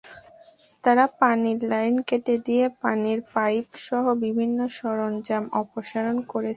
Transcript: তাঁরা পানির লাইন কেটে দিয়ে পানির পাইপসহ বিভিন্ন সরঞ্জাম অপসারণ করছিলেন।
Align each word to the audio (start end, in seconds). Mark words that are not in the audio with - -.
তাঁরা 0.83 1.05
পানির 1.19 1.59
লাইন 1.63 1.95
কেটে 2.07 2.35
দিয়ে 2.45 2.65
পানির 2.81 3.19
পাইপসহ 3.33 4.03
বিভিন্ন 4.23 4.59
সরঞ্জাম 4.77 5.43
অপসারণ 5.53 6.15
করছিলেন। 6.23 6.49